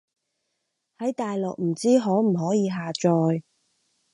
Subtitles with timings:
[0.97, 3.43] 喺大陸唔知可唔可以下載